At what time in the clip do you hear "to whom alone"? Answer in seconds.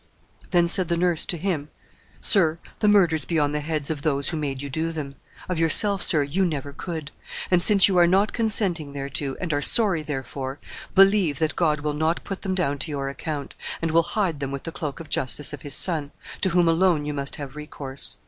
16.41-17.05